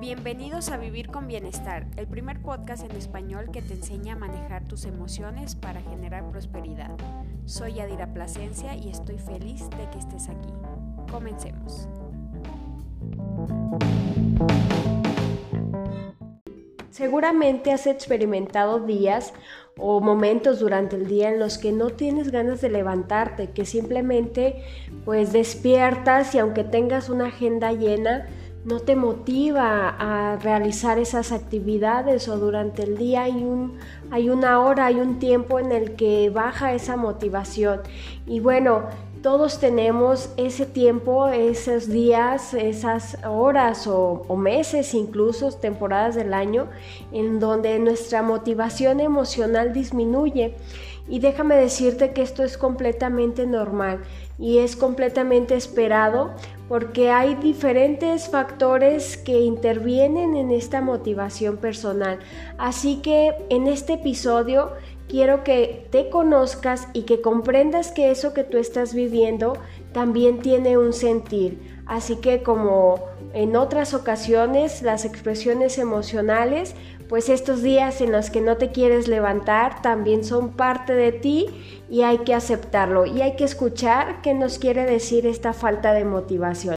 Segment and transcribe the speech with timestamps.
[0.00, 4.64] Bienvenidos a Vivir con Bienestar, el primer podcast en español que te enseña a manejar
[4.64, 6.90] tus emociones para generar prosperidad.
[7.44, 10.48] Soy Adira Plasencia y estoy feliz de que estés aquí.
[11.10, 11.86] Comencemos.
[16.88, 19.34] Seguramente has experimentado días
[19.76, 24.64] o momentos durante el día en los que no tienes ganas de levantarte, que simplemente
[25.04, 28.26] pues despiertas y aunque tengas una agenda llena,
[28.64, 33.78] no te motiva a realizar esas actividades o durante el día hay, un,
[34.10, 37.80] hay una hora, hay un tiempo en el que baja esa motivación.
[38.26, 38.84] Y bueno,
[39.22, 46.68] todos tenemos ese tiempo, esos días, esas horas o, o, meses, incluso temporadas del año,
[47.12, 50.54] en donde nuestra motivación emocional disminuye.
[51.08, 54.00] Y déjame decirte que esto es completamente normal
[54.38, 56.30] y es completamente esperado
[56.70, 62.20] porque hay diferentes factores que intervienen en esta motivación personal.
[62.58, 64.70] Así que en este episodio
[65.08, 69.54] quiero que te conozcas y que comprendas que eso que tú estás viviendo
[69.92, 71.58] también tiene un sentir.
[71.86, 73.00] Así que como
[73.32, 76.76] en otras ocasiones las expresiones emocionales,
[77.10, 81.48] pues estos días en los que no te quieres levantar también son parte de ti
[81.90, 86.04] y hay que aceptarlo y hay que escuchar qué nos quiere decir esta falta de
[86.04, 86.76] motivación.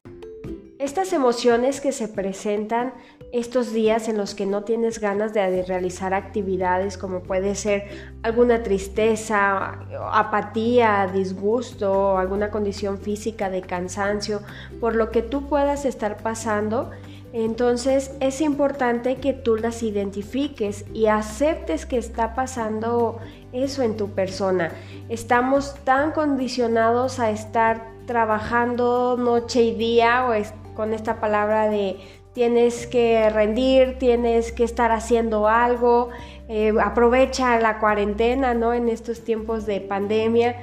[0.80, 2.96] Estas emociones que se presentan
[3.32, 7.84] estos días en los que no tienes ganas de realizar actividades como puede ser
[8.24, 14.42] alguna tristeza, apatía, disgusto, alguna condición física de cansancio,
[14.80, 16.90] por lo que tú puedas estar pasando,
[17.34, 23.18] entonces es importante que tú las identifiques y aceptes que está pasando
[23.52, 24.72] eso en tu persona.
[25.10, 31.98] Estamos tan condicionados a estar trabajando noche y día o con esta palabra de
[32.34, 36.10] tienes que rendir, tienes que estar haciendo algo,
[36.48, 38.74] eh, aprovecha la cuarentena, ¿no?
[38.74, 40.58] En estos tiempos de pandemia.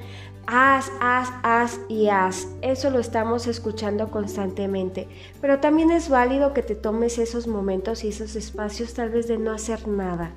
[0.53, 2.49] Haz, haz, haz y haz.
[2.61, 5.07] Eso lo estamos escuchando constantemente.
[5.41, 9.39] Pero también es válido que te tomes esos momentos y esos espacios tal vez de
[9.39, 10.33] no hacer nada.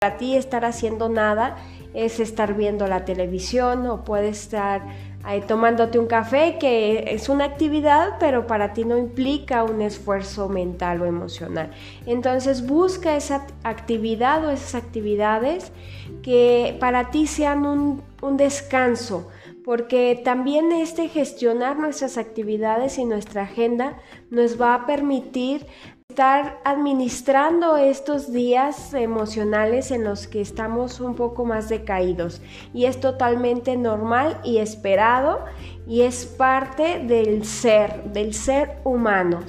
[0.00, 1.58] Para ti estar haciendo nada
[1.94, 4.82] es estar viendo la televisión o puedes estar
[5.46, 11.02] tomándote un café, que es una actividad, pero para ti no implica un esfuerzo mental
[11.02, 11.70] o emocional.
[12.04, 15.70] Entonces busca esa actividad o esas actividades
[16.24, 19.28] que para ti sean un descanso,
[19.64, 23.98] porque también este gestionar nuestras actividades y nuestra agenda
[24.30, 25.66] nos va a permitir
[26.08, 32.42] estar administrando estos días emocionales en los que estamos un poco más decaídos
[32.74, 35.44] y es totalmente normal y esperado
[35.86, 39.40] y es parte del ser, del ser humano.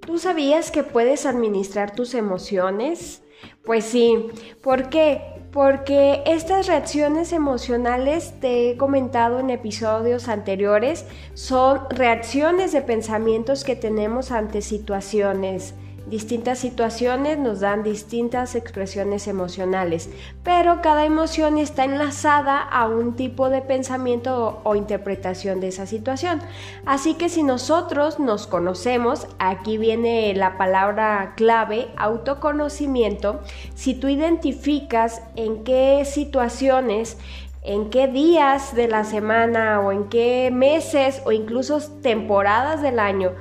[0.00, 3.22] ¿Tú sabías que puedes administrar tus emociones?
[3.62, 4.28] Pues sí,
[4.62, 5.39] ¿por qué?
[5.52, 13.74] Porque estas reacciones emocionales, te he comentado en episodios anteriores, son reacciones de pensamientos que
[13.74, 15.74] tenemos ante situaciones
[16.06, 20.08] Distintas situaciones nos dan distintas expresiones emocionales,
[20.42, 26.40] pero cada emoción está enlazada a un tipo de pensamiento o, interpretación de esa situación.
[26.86, 33.40] Así que si nosotros nos conocemos, aquí viene la palabra clave, autoconocimiento,
[33.74, 37.18] si tú identificas en qué situaciones
[37.62, 43.32] en qué días de la semana o en qué meses o incluso temporadas del año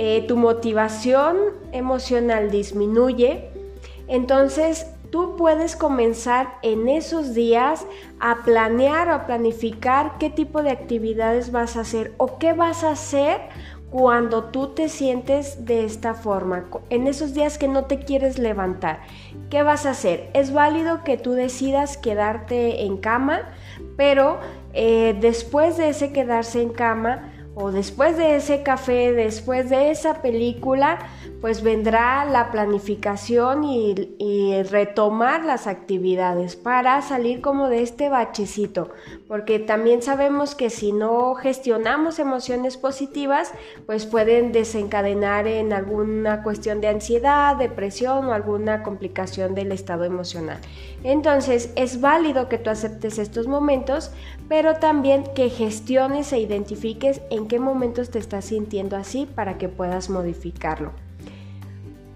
[0.00, 1.36] eh, tu motivación
[1.72, 3.50] emocional disminuye,
[4.06, 7.84] entonces tú puedes comenzar en esos días
[8.20, 12.84] a planear o a planificar qué tipo de actividades vas a hacer o qué vas
[12.84, 13.40] a hacer
[13.90, 19.00] cuando tú te sientes de esta forma, en esos días que no te quieres levantar.
[19.50, 20.30] ¿Qué vas a hacer?
[20.32, 23.48] Es válido que tú decidas quedarte en cama,
[23.96, 24.38] pero
[24.74, 30.22] eh, después de ese quedarse en cama, o después de ese café, después de esa
[30.22, 30.98] película,
[31.40, 33.94] pues vendrá la planificación y,
[34.70, 38.90] retomar las actividades para salir como de este bachecito,
[39.28, 43.52] porque también sabemos que si no gestionamos emociones positivas,
[43.86, 50.58] pues pueden desencadenar en alguna cuestión de ansiedad, depresión o alguna complicación del estado emocional.
[51.04, 54.10] Entonces es válido que tú aceptes estos momentos,
[54.48, 59.68] pero también que gestiones e identifiques en qué momentos te estás sintiendo así para que
[59.68, 61.07] puedas modificarlo.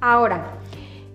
[0.02, 0.54] Ahora,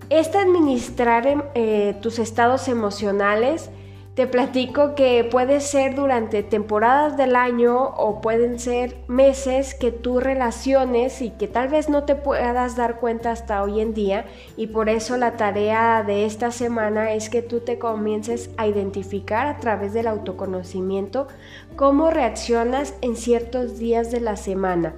[0.09, 3.69] este administrar em, eh, tus estados emocionales
[4.15, 10.21] te platico que puede ser durante temporadas del año o pueden ser meses que tú
[10.21, 14.25] relaciones y que tal vez no te puedas dar cuenta hasta hoy en día
[14.55, 19.45] y por eso la tarea de esta semana es que tú te comiences a identificar
[19.47, 21.27] a través del autoconocimiento
[21.77, 24.95] cómo reaccionas en ciertos días de la semana.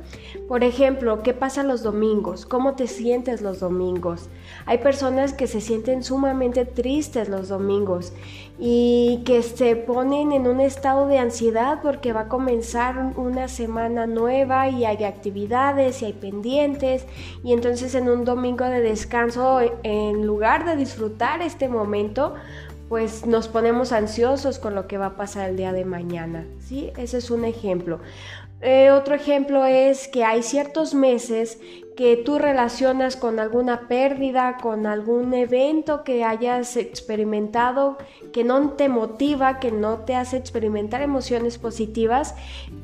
[0.48, 2.46] Por ejemplo, ¿qué pasa los domingos?
[2.46, 4.30] ¿Cómo te sientes los domingos?
[4.66, 8.14] Hay personas que se sienten sumamente tristes los domingos
[8.58, 14.08] y que se ponen en un estado de ansiedad porque va a comenzar una semana
[14.08, 17.06] nueva y hay actividades y hay pendientes
[17.44, 22.36] y entonces en un domingo de descanso en lugar de disfrutar este momento
[22.90, 26.92] pues nos ponemos ansiosos con lo que va a pasar el día de mañana, ¿sí?
[26.98, 28.00] Ese es un ejemplo.
[28.62, 31.60] Eh, otro ejemplo es que hay ciertos meses
[31.96, 37.98] que tú relacionas con alguna pérdida, con algún evento que hayas experimentado
[38.34, 42.36] que no te motiva, que no te hace experimentar emociones positivas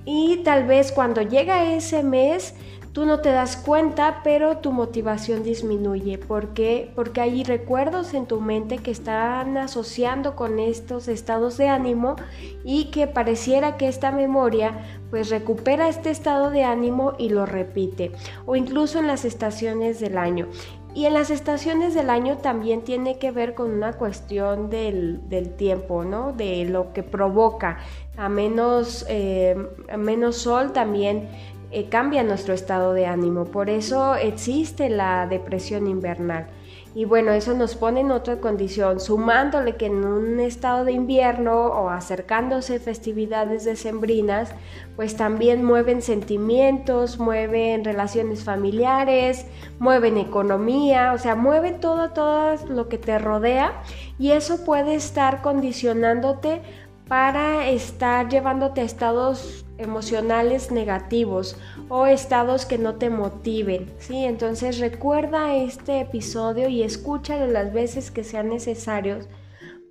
[0.05, 2.55] y tal vez cuando llega ese mes
[2.95, 6.17] Tú no te das cuenta, pero tu motivación disminuye.
[6.17, 6.93] ¿Por qué?
[6.95, 12.15] Porque hay recuerdos en tu mente que están asociando con estos estados de ánimo
[12.63, 18.13] y que pareciera que esta memoria pues recupera este estado de ánimo y lo repite.
[18.45, 20.47] O incluso en las estaciones del año.
[20.93, 25.19] Y en las estaciones del año también tiene que ver con una cuestión del,
[25.57, 26.31] tiempo, ¿no?
[26.31, 27.79] De lo que provoca.
[28.15, 29.57] A menos, eh,
[29.91, 31.27] a menos sol también
[31.75, 33.43] eh, cambia nuestro estado de ánimo.
[33.43, 36.47] Por eso existe la depresión invernal.
[36.93, 41.65] Y bueno, eso nos pone en otra condición, sumándole que en un estado de invierno
[41.65, 44.51] o acercándose festividades decembrinas,
[44.95, 49.45] pues también mueven sentimientos, mueven relaciones familiares,
[49.77, 53.83] mueven economía, o sea, mueve todo, todo lo que te rodea
[54.17, 56.61] y eso puede estar condicionándote
[57.09, 61.57] para estar llevándote a estados emocionales negativos
[61.89, 64.23] o estados que no te motiven, ¿sí?
[64.23, 69.27] Entonces recuerda este episodio y escúchalo las veces que sean necesarios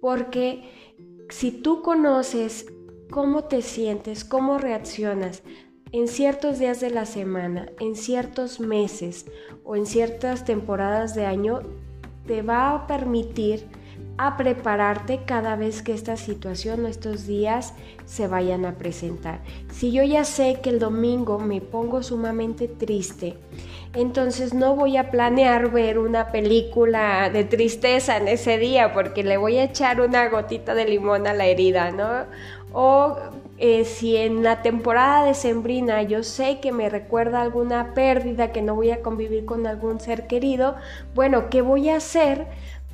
[0.01, 0.71] porque
[1.31, 2.67] si tú conoces
[3.11, 5.43] cómo te sientes, cómo reaccionas
[5.93, 9.27] en ciertos días de la semana, en ciertos meses
[9.65, 11.61] o en ciertas temporadas de año,
[12.27, 13.67] te va a permitir
[14.17, 17.75] a prepararte cada vez que esta situación o estos días
[18.05, 19.41] se vayan a presentar.
[19.73, 23.37] Si yo ya sé que el domingo me pongo sumamente triste,
[23.93, 29.37] entonces no voy a planear ver una película de tristeza en ese día porque le
[29.37, 32.27] voy a echar una gotita de limón a la herida, ¿no?
[32.73, 33.17] O
[33.57, 38.63] eh, si en la temporada de sembrina yo sé que me recuerda alguna pérdida, que
[38.63, 40.75] no voy a convivir con algún ser querido,
[41.15, 42.49] bueno, ¿qué voy a hacer?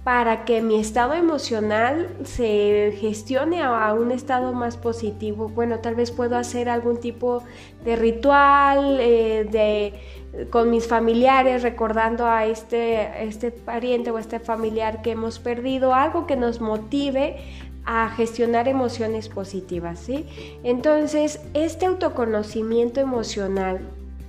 [0.05, 5.49] Para que mi estado emocional se gestione a, un estado más positivo.
[5.49, 7.43] Bueno, tal vez puedo hacer algún tipo
[7.85, 15.03] de ritual eh, de, con mis familiares, recordando a este, este pariente o este familiar
[15.03, 17.37] que hemos perdido, algo que nos motive
[17.85, 20.27] a gestionar emociones positivas, ¿sí?
[20.65, 23.81] Entonces, este autoconocimiento emocional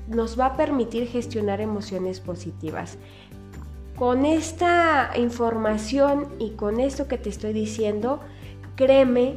[0.08, 2.98] nos va a permitir gestionar emociones positivas.
[4.02, 8.20] Con esta información y con esto que te estoy diciendo,
[8.76, 9.36] créeme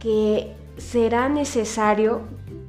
[0.00, 2.22] que será necesario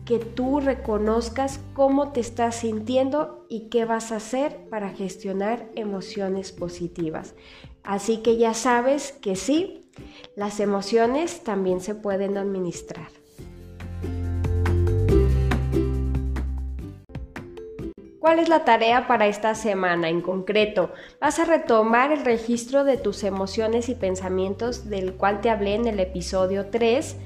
[0.06, 6.52] que tú reconozcas cómo te estás sintiendo y qué vas a hacer para gestionar emociones
[6.52, 7.34] positivas.
[7.82, 9.90] Así que ya sabes que sí,
[10.36, 13.23] las emociones también se pueden administrar.
[18.24, 20.94] ¿Cuál es la tarea para esta semana en concreto?
[21.20, 25.88] Vas a retomar el registro de tus emociones y pensamientos del cual te hablé en
[25.88, 27.18] el episodio 3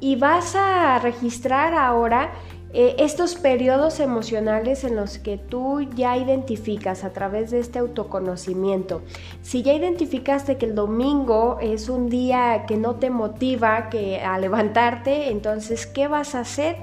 [0.00, 2.32] y vas a registrar ahora
[2.72, 9.02] eh, estos periodos emocionales en los que tú ya identificas a través de este autoconocimiento.
[9.42, 14.38] Si ya identificaste que el domingo es un día que no te motiva que a
[14.38, 16.76] levantarte, entonces ¿qué vas a hacer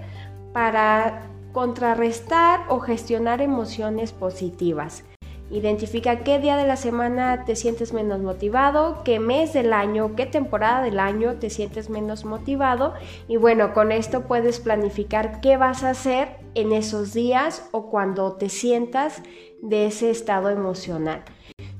[0.54, 5.06] para contrarrestar o gestionar emociones positivas.
[5.52, 10.26] Identifica qué día de la semana te sientes menos motivado, qué mes del año, qué
[10.26, 12.96] temporada del año te sientes menos motivado
[13.28, 18.34] y bueno, con esto puedes planificar qué vas a hacer en esos días o cuando
[18.34, 19.22] te sientas
[19.62, 21.24] de ese estado emocional.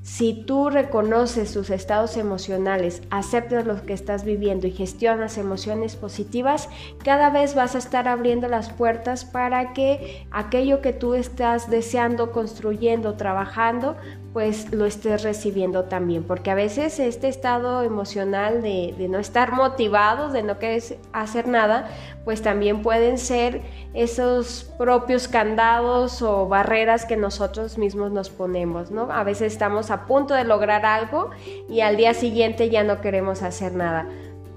[0.04, 6.68] Si tú reconoces tus estados emocionales, aceptas lo que estás viviendo y gestionas emociones positivas,
[7.02, 12.32] cada vez vas a estar abriendo las puertas para que aquello que tú estás deseando,
[12.32, 13.96] construyendo, trabajando,
[14.34, 20.32] pues lo estés recibiendo también, porque a veces este estado emocional de, no estar motivados,
[20.32, 21.88] de no querer hacer nada,
[22.24, 23.62] pues también pueden ser
[23.94, 29.08] esos propios candados o barreras que nosotros mismos nos ponemos, ¿no?
[29.12, 31.30] A veces estamos a punto de lograr algo
[31.68, 34.08] y al día siguiente ya no queremos hacer nada.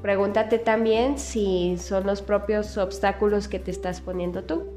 [0.01, 4.73] Pregúntate también si son los propios obstáculos que te estás poniendo tú.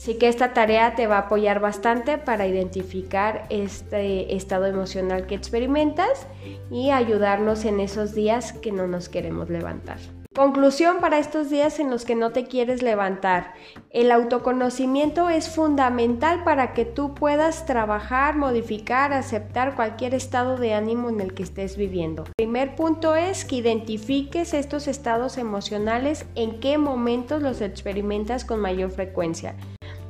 [0.00, 5.34] Así que esta tarea te va a apoyar bastante para identificar este estado emocional que
[5.34, 6.26] experimentas
[6.70, 9.98] y ayudarnos en esos días que no nos queremos levantar.
[10.34, 13.52] Conclusión para estos días en los que no te quieres levantar.
[13.90, 21.10] El autoconocimiento es fundamental para que tú puedas trabajar, modificar, aceptar cualquier estado de ánimo
[21.10, 22.24] en el que estés viviendo.
[22.24, 28.60] El primer punto es que identifiques estos estados emocionales, en qué momentos los experimentas con
[28.60, 29.56] mayor frecuencia.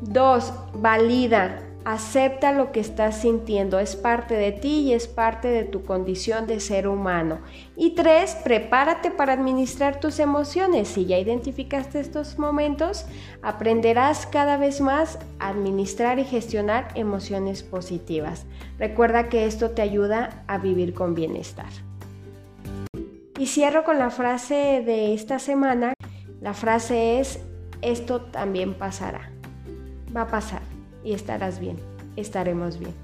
[0.00, 5.64] Dos, valida, acepta lo que estás sintiendo, es parte de ti y es parte de
[5.64, 7.40] tu condición de ser humano.
[7.76, 10.88] Y tres, prepárate para administrar tus emociones.
[10.88, 13.06] Si ya identificaste estos momentos,
[13.42, 18.46] aprenderás cada vez más a administrar y gestionar emociones positivas.
[18.78, 21.68] Recuerda que esto te ayuda a vivir con bienestar.
[23.38, 25.94] Y cierro con la frase de esta semana.
[26.40, 27.40] La frase es,
[27.80, 29.30] esto también pasará
[30.14, 30.62] va a pasar
[31.04, 31.78] y estarás bien,
[32.16, 32.94] estaremos bien.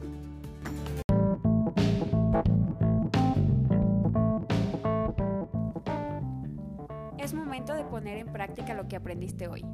[7.19, 9.65] Es momento de poner en práctica lo que aprendiste hoy.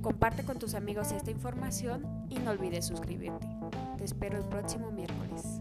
[0.00, 3.48] Comparte con tus amigos esta información y no olvides suscribirte.
[3.96, 5.60] Te espero el próximo miércoles.